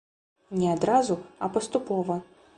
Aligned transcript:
Не 0.61 0.71
адразу, 0.75 1.19
а 1.43 1.53
паступова. 1.55 2.19